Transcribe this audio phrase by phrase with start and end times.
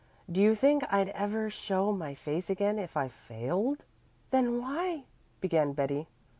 [0.31, 3.85] "Do you think I'd ever show my face again if I failed?"
[4.31, 5.03] "Then why"
[5.41, 6.07] began Betty.